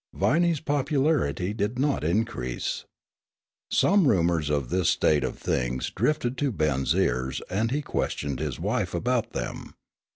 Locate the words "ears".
6.95-7.39